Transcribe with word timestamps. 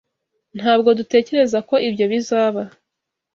Ntabwo 0.57 0.89
dutekereza 0.99 1.57
ko 1.69 1.75
ibyo 1.87 2.05
bizaba. 2.11 2.61